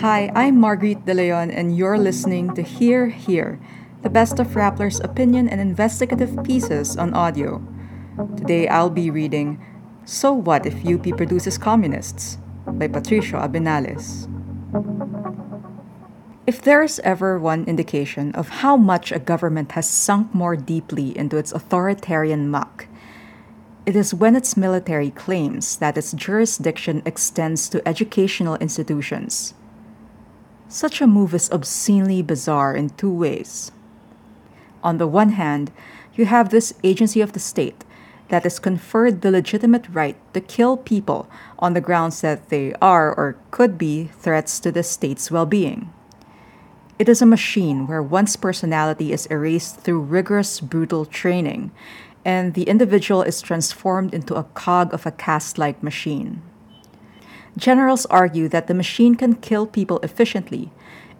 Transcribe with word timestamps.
Hi, 0.00 0.30
I'm 0.34 0.60
Marguerite 0.60 1.06
De 1.06 1.14
Leon, 1.14 1.50
and 1.50 1.74
you're 1.74 1.96
listening 1.96 2.54
to 2.56 2.62
Hear 2.62 3.06
Here, 3.06 3.58
the 4.02 4.10
best 4.10 4.38
of 4.38 4.48
Rappler's 4.48 5.00
opinion 5.00 5.48
and 5.48 5.62
investigative 5.62 6.44
pieces 6.44 6.98
on 6.98 7.14
audio. 7.14 7.66
Today 8.36 8.68
I'll 8.68 8.90
be 8.90 9.10
reading 9.10 9.64
So 10.04 10.34
What 10.34 10.66
If 10.66 10.84
UP 10.84 11.16
Produces 11.16 11.56
Communists 11.56 12.36
by 12.66 12.88
Patricio 12.88 13.38
Abinales. 13.40 14.28
If 16.46 16.60
there's 16.60 16.98
ever 16.98 17.38
one 17.38 17.64
indication 17.64 18.34
of 18.34 18.60
how 18.60 18.76
much 18.76 19.10
a 19.10 19.18
government 19.18 19.72
has 19.72 19.88
sunk 19.88 20.34
more 20.34 20.54
deeply 20.54 21.16
into 21.16 21.38
its 21.38 21.50
authoritarian 21.50 22.50
muck, 22.50 22.88
it 23.84 23.96
is 23.96 24.14
when 24.14 24.36
its 24.36 24.56
military 24.56 25.10
claims 25.10 25.76
that 25.76 25.98
its 25.98 26.12
jurisdiction 26.12 27.02
extends 27.04 27.68
to 27.68 27.86
educational 27.86 28.54
institutions. 28.56 29.54
Such 30.68 31.00
a 31.00 31.06
move 31.06 31.34
is 31.34 31.50
obscenely 31.50 32.22
bizarre 32.22 32.74
in 32.74 32.90
two 32.90 33.12
ways. 33.12 33.72
On 34.84 34.98
the 34.98 35.06
one 35.06 35.30
hand, 35.30 35.72
you 36.14 36.26
have 36.26 36.50
this 36.50 36.74
agency 36.84 37.20
of 37.20 37.32
the 37.32 37.40
state 37.40 37.84
that 38.28 38.46
is 38.46 38.58
conferred 38.58 39.20
the 39.20 39.30
legitimate 39.30 39.86
right 39.90 40.16
to 40.32 40.40
kill 40.40 40.76
people 40.76 41.28
on 41.58 41.74
the 41.74 41.80
grounds 41.80 42.20
that 42.20 42.48
they 42.48 42.74
are 42.80 43.12
or 43.12 43.36
could 43.50 43.76
be 43.76 44.10
threats 44.18 44.58
to 44.60 44.72
the 44.72 44.82
state's 44.82 45.30
well 45.30 45.44
being. 45.44 45.92
It 46.98 47.08
is 47.08 47.20
a 47.20 47.26
machine 47.26 47.86
where 47.86 48.02
one's 48.02 48.36
personality 48.36 49.12
is 49.12 49.26
erased 49.26 49.80
through 49.80 50.02
rigorous, 50.02 50.60
brutal 50.60 51.04
training, 51.04 51.72
and 52.24 52.54
the 52.54 52.64
individual 52.64 53.22
is 53.22 53.40
transformed 53.40 54.14
into 54.14 54.34
a 54.34 54.44
cog 54.54 54.94
of 54.94 55.06
a 55.06 55.10
caste 55.10 55.58
like 55.58 55.82
machine. 55.82 56.42
Generals 57.56 58.06
argue 58.06 58.48
that 58.48 58.66
the 58.66 58.74
machine 58.74 59.14
can 59.14 59.34
kill 59.34 59.66
people 59.66 59.98
efficiently 60.00 60.70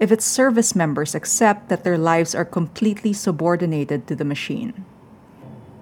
if 0.00 0.10
its 0.10 0.24
service 0.24 0.74
members 0.74 1.14
accept 1.14 1.68
that 1.68 1.84
their 1.84 1.98
lives 1.98 2.34
are 2.34 2.44
completely 2.44 3.12
subordinated 3.12 4.06
to 4.06 4.16
the 4.16 4.24
machine. 4.24 4.84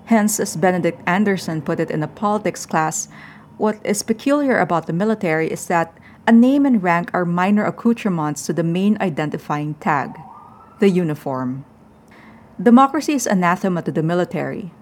Hence, 0.06 0.40
as 0.40 0.56
Benedict 0.56 1.00
Anderson 1.06 1.62
put 1.62 1.78
it 1.78 1.90
in 1.90 2.02
a 2.02 2.08
politics 2.08 2.66
class, 2.66 3.08
what 3.58 3.78
is 3.84 4.02
peculiar 4.02 4.58
about 4.58 4.86
the 4.86 4.92
military 4.92 5.50
is 5.50 5.66
that 5.66 5.96
a 6.26 6.32
name 6.32 6.66
and 6.66 6.82
rank 6.82 7.10
are 7.14 7.24
minor 7.24 7.64
accoutrements 7.64 8.44
to 8.46 8.52
the 8.52 8.64
main 8.64 8.98
identifying 9.00 9.74
tag 9.74 10.18
the 10.80 10.88
uniform. 10.88 11.64
Democracy 12.60 13.12
is 13.12 13.26
anathema 13.26 13.82
to 13.82 13.92
the 13.92 14.02
military, 14.02 14.72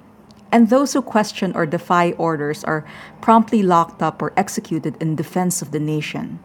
and 0.50 0.68
those 0.68 0.92
who 0.92 1.02
question 1.02 1.52
or 1.54 1.66
defy 1.66 2.12
orders 2.12 2.64
are 2.64 2.86
promptly 3.20 3.62
locked 3.62 4.02
up 4.02 4.22
or 4.22 4.32
executed 4.36 5.00
in 5.00 5.16
defense 5.16 5.60
of 5.62 5.70
the 5.70 5.80
nation. 5.80 6.38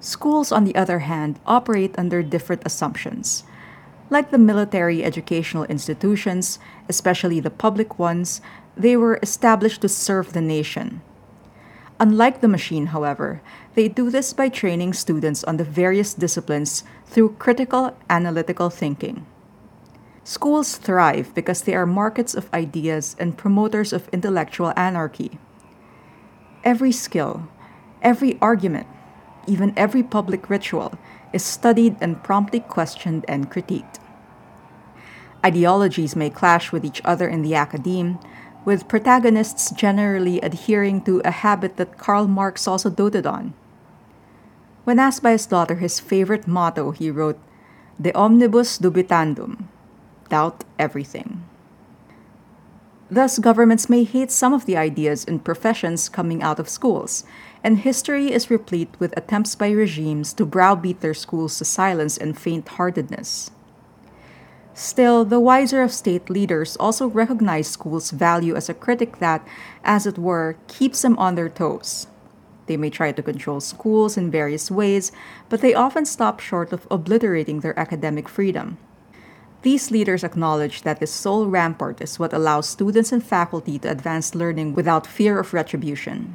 Schools, 0.00 0.50
on 0.50 0.64
the 0.64 0.74
other 0.74 1.00
hand, 1.00 1.38
operate 1.46 1.94
under 1.98 2.22
different 2.22 2.62
assumptions. 2.64 3.44
Like 4.10 4.30
the 4.30 4.38
military 4.38 5.04
educational 5.04 5.64
institutions, 5.64 6.58
especially 6.88 7.40
the 7.40 7.50
public 7.50 7.98
ones, 7.98 8.40
they 8.76 8.96
were 8.96 9.20
established 9.22 9.80
to 9.82 9.88
serve 9.88 10.32
the 10.32 10.40
nation. 10.40 11.02
Unlike 12.00 12.40
the 12.40 12.48
machine, 12.48 12.86
however, 12.86 13.40
they 13.74 13.88
do 13.88 14.10
this 14.10 14.32
by 14.32 14.48
training 14.48 14.92
students 14.92 15.44
on 15.44 15.56
the 15.56 15.64
various 15.64 16.14
disciplines 16.14 16.82
through 17.06 17.36
critical 17.38 17.96
analytical 18.10 18.70
thinking. 18.70 19.24
Schools 20.24 20.76
thrive 20.76 21.34
because 21.34 21.62
they 21.62 21.74
are 21.74 21.86
markets 21.86 22.34
of 22.34 22.52
ideas 22.54 23.16
and 23.18 23.36
promoters 23.36 23.92
of 23.92 24.08
intellectual 24.12 24.72
anarchy. 24.76 25.38
Every 26.62 26.92
skill, 26.92 27.48
every 28.02 28.38
argument, 28.40 28.86
even 29.48 29.74
every 29.76 30.02
public 30.02 30.48
ritual 30.48 30.94
is 31.32 31.42
studied 31.42 31.96
and 32.00 32.22
promptly 32.22 32.60
questioned 32.60 33.24
and 33.26 33.50
critiqued. 33.50 33.98
Ideologies 35.44 36.14
may 36.14 36.30
clash 36.30 36.70
with 36.70 36.84
each 36.84 37.02
other 37.04 37.26
in 37.26 37.42
the 37.42 37.56
academe, 37.56 38.20
with 38.64 38.86
protagonists 38.86 39.72
generally 39.72 40.40
adhering 40.40 41.02
to 41.02 41.20
a 41.24 41.32
habit 41.32 41.76
that 41.78 41.98
Karl 41.98 42.28
Marx 42.28 42.68
also 42.68 42.90
doted 42.90 43.26
on. 43.26 43.54
When 44.84 45.00
asked 45.00 45.22
by 45.24 45.32
his 45.32 45.46
daughter 45.46 45.76
his 45.76 45.98
favorite 45.98 46.46
motto, 46.46 46.92
he 46.92 47.10
wrote, 47.10 47.40
De 48.00 48.12
omnibus 48.14 48.78
dubitandum, 48.78 49.61
doubt 50.32 50.64
everything. 50.78 51.44
Thus, 53.10 53.38
governments 53.38 53.90
may 53.90 54.04
hate 54.04 54.32
some 54.32 54.54
of 54.54 54.64
the 54.64 54.78
ideas 54.78 55.26
and 55.28 55.44
professions 55.44 56.08
coming 56.08 56.42
out 56.42 56.58
of 56.58 56.70
schools, 56.70 57.24
and 57.62 57.76
history 57.76 58.32
is 58.32 58.50
replete 58.50 58.88
with 58.98 59.12
attempts 59.14 59.54
by 59.54 59.68
regimes 59.68 60.32
to 60.32 60.46
browbeat 60.46 61.02
their 61.02 61.12
schools 61.12 61.58
to 61.58 61.66
silence 61.66 62.16
and 62.16 62.38
faint 62.38 62.66
heartedness. 62.80 63.50
Still, 64.72 65.26
the 65.26 65.38
wiser 65.38 65.82
of 65.82 65.92
state 65.92 66.30
leaders 66.30 66.78
also 66.80 67.06
recognize 67.06 67.68
schools' 67.68 68.10
value 68.10 68.56
as 68.56 68.70
a 68.70 68.80
critic 68.84 69.18
that, 69.18 69.46
as 69.84 70.06
it 70.06 70.16
were, 70.16 70.56
keeps 70.66 71.02
them 71.02 71.18
on 71.18 71.34
their 71.34 71.50
toes. 71.50 72.06
They 72.64 72.78
may 72.78 72.88
try 72.88 73.12
to 73.12 73.22
control 73.22 73.60
schools 73.60 74.16
in 74.16 74.30
various 74.30 74.70
ways, 74.70 75.12
but 75.50 75.60
they 75.60 75.74
often 75.74 76.06
stop 76.06 76.40
short 76.40 76.72
of 76.72 76.88
obliterating 76.90 77.60
their 77.60 77.78
academic 77.78 78.30
freedom. 78.30 78.78
These 79.62 79.92
leaders 79.92 80.24
acknowledge 80.24 80.82
that 80.82 80.98
this 80.98 81.12
sole 81.12 81.46
rampart 81.46 82.00
is 82.00 82.18
what 82.18 82.32
allows 82.32 82.68
students 82.68 83.12
and 83.12 83.22
faculty 83.22 83.78
to 83.78 83.90
advance 83.90 84.34
learning 84.34 84.74
without 84.74 85.06
fear 85.06 85.38
of 85.38 85.54
retribution. 85.54 86.34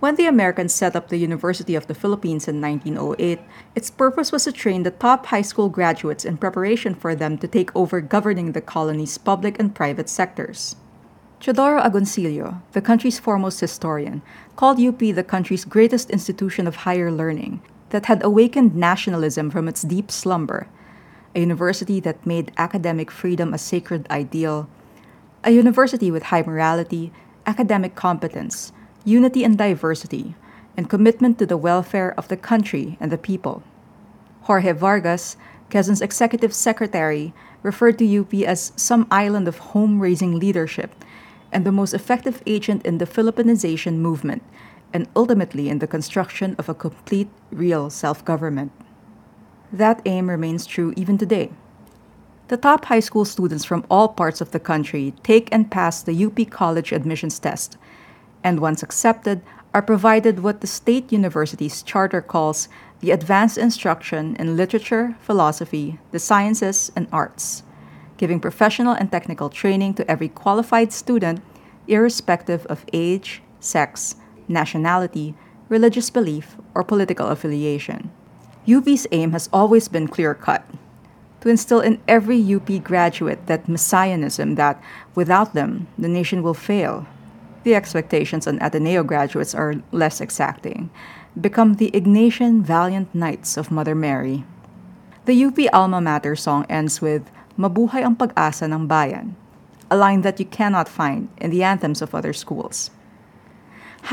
When 0.00 0.16
the 0.16 0.26
Americans 0.26 0.74
set 0.74 0.94
up 0.94 1.08
the 1.08 1.16
University 1.16 1.74
of 1.74 1.86
the 1.86 1.94
Philippines 1.94 2.48
in 2.48 2.60
1908, 2.60 3.40
its 3.74 3.90
purpose 3.90 4.32
was 4.32 4.44
to 4.44 4.52
train 4.52 4.82
the 4.82 4.90
top 4.90 5.26
high 5.26 5.42
school 5.42 5.68
graduates 5.68 6.24
in 6.24 6.36
preparation 6.36 6.94
for 6.94 7.14
them 7.14 7.38
to 7.38 7.48
take 7.48 7.74
over 7.74 8.00
governing 8.00 8.52
the 8.52 8.60
colony's 8.60 9.16
public 9.16 9.58
and 9.58 9.74
private 9.74 10.08
sectors. 10.08 10.76
Teodoro 11.40 11.80
Agoncillo, 11.80 12.60
the 12.72 12.82
country's 12.82 13.18
foremost 13.20 13.60
historian, 13.60 14.20
called 14.56 14.80
UP 14.80 14.98
the 14.98 15.24
country's 15.24 15.64
greatest 15.64 16.10
institution 16.10 16.66
of 16.66 16.76
higher 16.76 17.10
learning 17.10 17.62
that 17.90 18.06
had 18.06 18.24
awakened 18.24 18.74
nationalism 18.74 19.48
from 19.50 19.68
its 19.68 19.82
deep 19.82 20.10
slumber, 20.10 20.66
a 21.36 21.40
university 21.40 22.00
that 22.00 22.24
made 22.24 22.50
academic 22.56 23.10
freedom 23.10 23.52
a 23.52 23.58
sacred 23.58 24.06
ideal, 24.10 24.70
a 25.44 25.50
university 25.50 26.10
with 26.10 26.32
high 26.32 26.40
morality, 26.40 27.12
academic 27.44 27.94
competence, 27.94 28.72
unity 29.04 29.44
and 29.44 29.58
diversity, 29.58 30.34
and 30.78 30.88
commitment 30.88 31.38
to 31.38 31.44
the 31.44 31.58
welfare 31.58 32.14
of 32.16 32.28
the 32.28 32.38
country 32.38 32.96
and 33.00 33.12
the 33.12 33.18
people. 33.18 33.62
Jorge 34.44 34.72
Vargas, 34.72 35.36
Quezon's 35.70 36.00
executive 36.00 36.54
secretary, 36.54 37.34
referred 37.62 37.98
to 37.98 38.18
UP 38.20 38.32
as 38.32 38.72
some 38.74 39.06
island 39.10 39.46
of 39.46 39.58
home 39.58 40.00
raising 40.00 40.38
leadership 40.38 41.04
and 41.52 41.66
the 41.66 41.72
most 41.72 41.92
effective 41.92 42.42
agent 42.46 42.84
in 42.86 42.96
the 42.96 43.06
Philippinization 43.06 43.98
movement, 43.98 44.42
and 44.90 45.06
ultimately 45.14 45.68
in 45.68 45.80
the 45.80 45.86
construction 45.86 46.56
of 46.58 46.70
a 46.70 46.74
complete, 46.74 47.28
real 47.52 47.90
self 47.90 48.24
government. 48.24 48.72
That 49.72 50.02
aim 50.04 50.30
remains 50.30 50.66
true 50.66 50.92
even 50.96 51.18
today. 51.18 51.50
The 52.48 52.56
top 52.56 52.84
high 52.84 53.00
school 53.00 53.24
students 53.24 53.64
from 53.64 53.84
all 53.90 54.08
parts 54.08 54.40
of 54.40 54.52
the 54.52 54.60
country 54.60 55.14
take 55.22 55.48
and 55.50 55.70
pass 55.70 56.02
the 56.02 56.24
UP 56.24 56.50
College 56.50 56.92
admissions 56.92 57.38
test 57.38 57.76
and 58.46 58.60
once 58.60 58.80
accepted, 58.80 59.42
are 59.74 59.82
provided 59.82 60.38
what 60.38 60.60
the 60.60 60.68
state 60.68 61.10
university's 61.10 61.82
charter 61.82 62.22
calls 62.22 62.68
the 63.00 63.10
advanced 63.10 63.58
instruction 63.58 64.36
in 64.36 64.56
literature, 64.56 65.16
philosophy, 65.20 65.98
the 66.12 66.20
sciences, 66.20 66.92
and 66.94 67.08
arts, 67.10 67.64
giving 68.16 68.38
professional 68.38 68.94
and 68.94 69.10
technical 69.10 69.50
training 69.50 69.94
to 69.94 70.08
every 70.08 70.28
qualified 70.28 70.92
student, 70.92 71.40
irrespective 71.88 72.64
of 72.66 72.84
age, 72.92 73.42
sex, 73.58 74.14
nationality, 74.46 75.34
religious 75.68 76.08
belief, 76.08 76.56
or 76.72 76.84
political 76.84 77.26
affiliation. 77.26 78.12
UP's 78.68 79.06
aim 79.12 79.32
has 79.32 79.48
always 79.52 79.88
been 79.88 80.08
clear 80.08 80.34
cut 80.34 80.66
to 81.40 81.48
instill 81.48 81.80
in 81.80 82.02
every 82.08 82.42
UP 82.42 82.66
graduate 82.82 83.46
that 83.46 83.68
messianism 83.68 84.56
that, 84.56 84.82
without 85.14 85.54
them, 85.54 85.86
the 85.96 86.08
nation 86.08 86.42
will 86.42 86.54
fail 86.54 87.06
the 87.66 87.74
expectations 87.74 88.46
on 88.46 88.60
Ateneo 88.60 89.02
graduates 89.02 89.52
are 89.52 89.74
less 89.90 90.20
exacting, 90.20 90.88
become 91.34 91.74
the 91.74 91.90
Ignatian 91.90 92.62
valiant 92.62 93.12
knights 93.12 93.56
of 93.56 93.72
Mother 93.72 93.96
Mary. 93.96 94.44
The 95.24 95.34
UP 95.44 95.58
alma 95.72 96.00
mater 96.00 96.36
song 96.36 96.64
ends 96.70 97.02
with 97.02 97.26
Mabuhay 97.58 98.06
ang 98.06 98.14
pag-asa 98.14 98.70
ng 98.70 98.86
bayan, 98.86 99.34
a 99.90 99.98
line 99.98 100.22
that 100.22 100.38
you 100.38 100.46
cannot 100.46 100.86
find 100.86 101.26
in 101.42 101.50
the 101.50 101.66
anthems 101.66 101.98
of 101.98 102.14
other 102.14 102.30
schools. 102.30 102.94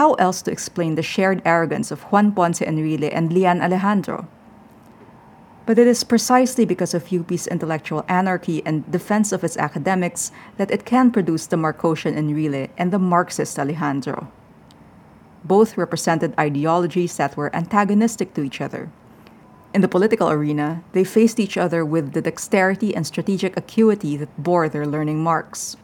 How 0.01 0.17
else 0.17 0.41
to 0.49 0.51
explain 0.51 0.97
the 0.97 1.05
shared 1.05 1.39
arrogance 1.45 1.93
of 1.93 2.09
Juan 2.09 2.33
Ponce 2.33 2.65
Enrile 2.65 3.13
and 3.13 3.29
Lean 3.29 3.61
Alejandro? 3.61 4.25
But 5.65 5.79
it 5.79 5.87
is 5.87 6.03
precisely 6.03 6.65
because 6.65 6.93
of 6.93 7.13
UP's 7.13 7.47
intellectual 7.47 8.03
anarchy 8.09 8.61
and 8.65 8.89
defense 8.91 9.31
of 9.31 9.43
its 9.43 9.57
academics 9.57 10.31
that 10.57 10.71
it 10.71 10.85
can 10.85 11.09
produce 11.09 11.47
the 11.47 11.55
Marcosian 11.55 12.15
Enrile 12.15 12.69
and 12.77 12.91
the 12.91 12.99
Marxist 12.99 13.57
Alejandro. 13.57 14.29
Both 15.45 15.77
represented 15.77 16.33
ideologies 16.37 17.15
that 17.17 17.37
were 17.37 17.55
antagonistic 17.55 18.33
to 18.33 18.43
each 18.43 18.59
other. 18.59 18.91
In 19.73 19.81
the 19.81 19.87
political 19.87 20.29
arena, 20.29 20.83
they 20.91 21.03
faced 21.03 21.39
each 21.39 21.57
other 21.57 21.83
with 21.83 22.13
the 22.13 22.21
dexterity 22.21 22.95
and 22.95 23.07
strategic 23.07 23.57
acuity 23.57 24.17
that 24.17 24.43
bore 24.43 24.69
their 24.69 24.85
learning 24.85 25.23
marks. 25.23 25.77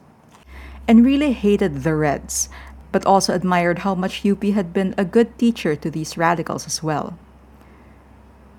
Enrile 0.88 1.34
hated 1.34 1.84
the 1.84 1.96
Reds, 1.96 2.50
but 2.92 3.06
also 3.06 3.34
admired 3.34 3.80
how 3.80 3.96
much 3.96 4.26
UP 4.26 4.44
had 4.44 4.74
been 4.74 4.94
a 4.98 5.06
good 5.06 5.38
teacher 5.38 5.76
to 5.76 5.90
these 5.90 6.18
radicals 6.18 6.68
as 6.68 6.84
well. 6.84 7.18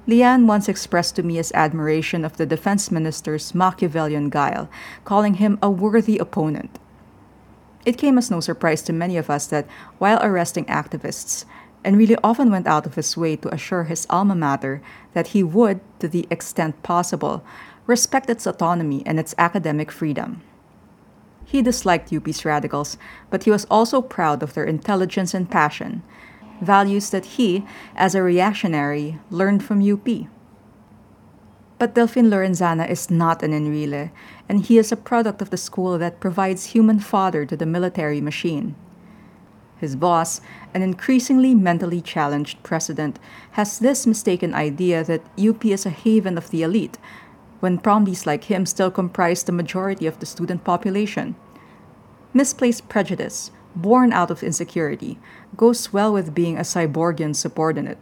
Lean 0.06 0.47
once 0.47 0.69
expressed 0.69 1.17
to 1.17 1.23
me 1.23 1.37
his 1.37 1.52
admiration 1.55 2.25
of 2.25 2.37
the 2.37 2.47
defense 2.47 2.91
minister's 2.91 3.55
Machiavellian 3.55 4.31
guile, 4.31 4.69
calling 5.05 5.35
him 5.35 5.58
a 5.62 5.70
worthy 5.70 6.19
opponent. 6.19 6.79
It 7.85 7.99
came 7.99 8.19
as 8.19 8.31
no 8.31 8.41
surprise 8.41 8.82
to 8.82 8.93
many 8.93 9.17
of 9.17 9.31
us 9.31 9.47
that 9.47 9.67
while 9.99 10.19
arresting 10.23 10.67
activists, 10.67 11.44
and 11.82 11.97
Enrile 11.97 12.20
often 12.23 12.50
went 12.50 12.67
out 12.67 12.87
of 12.87 12.94
his 12.94 13.17
way 13.17 13.37
to 13.37 13.52
assure 13.55 13.85
his 13.85 14.06
alma 14.11 14.35
mater 14.35 14.82
that 15.14 15.29
he 15.29 15.43
would, 15.43 15.81
to 16.00 16.08
the 16.08 16.26
extent 16.31 16.82
possible, 16.82 17.43
respect 17.87 18.29
its 18.29 18.47
autonomy 18.47 19.02
and 19.06 19.19
its 19.19 19.35
academic 19.38 19.91
freedom. 19.91 20.43
He 21.44 21.62
disliked 21.62 22.12
UP's 22.12 22.44
radicals, 22.44 22.97
but 23.31 23.44
he 23.44 23.50
was 23.50 23.67
also 23.70 24.02
proud 24.02 24.43
of 24.43 24.55
their 24.55 24.64
intelligence 24.64 25.35
and 25.35 25.50
passion, 25.50 26.02
values 26.61 27.11
that 27.11 27.25
he, 27.25 27.65
as 27.97 28.15
a 28.15 28.23
reactionary, 28.23 29.19
learned 29.31 29.65
from 29.65 29.81
UP. 29.81 30.07
But 31.79 31.95
Delfin 31.95 32.29
Lorenzana 32.29 32.89
is 32.89 33.11
not 33.11 33.43
an 33.43 33.53
Enrile, 33.53 34.11
and 34.49 34.65
he 34.65 34.77
is 34.77 34.93
a 34.93 34.97
product 34.97 35.41
of 35.41 35.51
the 35.51 35.57
school 35.57 35.97
that 35.99 36.21
provides 36.21 36.67
human 36.67 36.99
fodder 36.99 37.47
to 37.47 37.57
the 37.57 37.65
military 37.65 38.21
machine. 38.21 38.75
His 39.79 39.97
boss, 39.97 40.43
an 40.75 40.83
increasingly 40.83 41.55
mentally 41.55 42.03
challenged 42.03 42.62
president, 42.62 43.19
has 43.53 43.79
this 43.79 44.07
mistaken 44.07 44.53
idea 44.53 45.03
that 45.05 45.25
UP 45.39 45.65
is 45.65 45.87
a 45.87 45.91
haven 45.91 46.37
of 46.37 46.51
the 46.51 46.62
elite, 46.62 46.99
when 47.61 47.79
PromDs 47.79 48.27
like 48.27 48.45
him 48.45 48.67
still 48.67 48.91
comprise 48.91 49.43
the 49.43 49.53
majority 49.53 50.07
of 50.07 50.19
the 50.19 50.27
student 50.27 50.65
population. 50.65 51.35
Misplaced 52.35 52.91
prejudice, 52.91 53.53
born 53.75 54.13
out 54.13 54.31
of 54.31 54.43
insecurity, 54.43 55.19
goes 55.57 55.93
well 55.93 56.13
with 56.13 56.35
being 56.35 56.57
a 56.57 56.63
cyborgian 56.63 57.35
subordinate. 57.35 57.99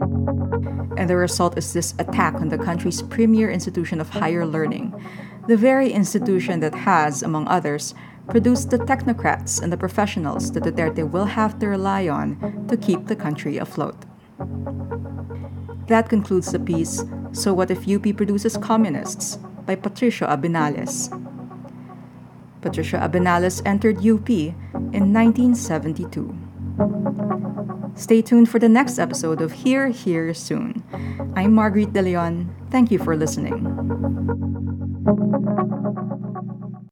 And 0.00 1.08
the 1.08 1.16
result 1.16 1.56
is 1.56 1.72
this 1.72 1.94
attack 1.98 2.34
on 2.34 2.48
the 2.48 2.58
country's 2.58 3.02
premier 3.02 3.50
institution 3.50 4.00
of 4.00 4.10
higher 4.10 4.46
learning, 4.46 4.94
the 5.48 5.56
very 5.56 5.90
institution 5.90 6.60
that 6.60 6.74
has, 6.74 7.22
among 7.22 7.48
others, 7.48 7.94
produced 8.28 8.70
the 8.70 8.78
technocrats 8.78 9.60
and 9.60 9.72
the 9.72 9.76
professionals 9.76 10.52
that 10.52 10.62
Duterte 10.62 11.10
will 11.10 11.24
have 11.24 11.58
to 11.58 11.68
rely 11.68 12.08
on 12.08 12.66
to 12.68 12.76
keep 12.76 13.06
the 13.06 13.16
country 13.16 13.58
afloat. 13.58 13.96
That 15.88 16.08
concludes 16.08 16.52
the 16.52 16.60
piece, 16.60 17.04
So 17.32 17.52
What 17.52 17.70
If 17.70 17.88
UP 17.88 18.16
Produces 18.16 18.56
Communists? 18.56 19.38
by 19.66 19.74
Patricio 19.74 20.26
Abinales. 20.26 21.10
Patricia 22.60 22.98
Abinales 22.98 23.62
entered 23.64 23.98
UP 24.04 24.54
in 24.92 25.12
1972. 25.12 26.34
Stay 27.94 28.22
tuned 28.22 28.48
for 28.48 28.58
the 28.58 28.68
next 28.68 28.98
episode 28.98 29.40
of 29.40 29.52
Here, 29.52 29.88
Here, 29.88 30.32
Soon. 30.32 30.82
I'm 31.36 31.52
Marguerite 31.52 31.92
De 31.92 32.02
Leon. 32.02 32.54
Thank 32.70 32.90
you 32.90 32.98
for 32.98 33.16
listening. 33.16 33.66